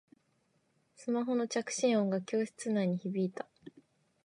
[0.95, 3.47] スマホの着信音が教室内に響いた